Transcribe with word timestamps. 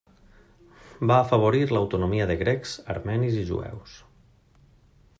Va 1.11 1.17
afavorir 1.25 1.61
l'autonomia 1.75 2.27
de 2.33 2.39
grecs, 2.41 2.75
armenis 2.97 3.41
i 3.43 3.47
jueus. 3.53 4.03